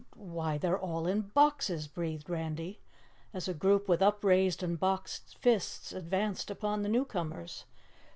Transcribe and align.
Why, 0.15 0.57
they're 0.57 0.79
all 0.79 1.05
in 1.05 1.21
boxes!" 1.21 1.87
breathed 1.87 2.27
Randy, 2.27 2.81
as 3.35 3.47
a 3.47 3.53
group 3.53 3.87
with 3.87 4.01
upraised 4.01 4.63
and 4.63 4.79
boxed 4.79 5.37
fists 5.37 5.91
advanced 5.93 6.49
upon 6.49 6.81
the 6.81 6.89
newcomers. 6.89 7.65